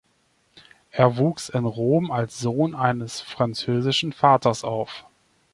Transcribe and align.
Er 0.89 1.17
wuchs 1.17 1.49
in 1.49 1.63
Rom 1.63 2.09
als 2.09 2.39
Sohn 2.39 2.73
eines 2.73 3.21
französischen 3.21 4.13
Vaters 4.13 4.63
auf. 4.63 5.05